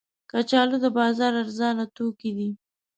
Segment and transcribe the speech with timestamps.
[0.31, 2.49] کچالو د بازار ارزانه توکي دي